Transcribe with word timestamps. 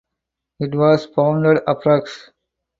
It 0.59 0.73
was 0.73 1.05
founded 1.05 1.57
approx. 1.67 2.31